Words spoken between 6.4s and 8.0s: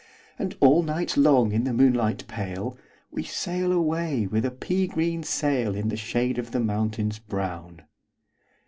the mountains brown."